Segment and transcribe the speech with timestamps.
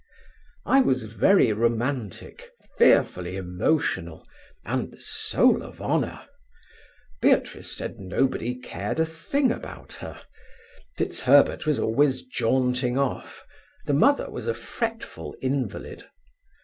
[0.65, 4.25] "I was very romantic, fearfully emotional,
[4.65, 6.27] and the soul of honour.
[7.21, 10.19] Beatrice said nobody cared a thing about her.
[10.97, 13.45] FitzHerbert was always jaunting off,
[13.85, 16.03] the mother was a fretful invalid.